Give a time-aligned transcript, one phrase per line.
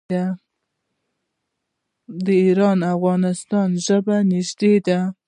[2.25, 4.99] د ایران او افغانستان ژبه نږدې ده.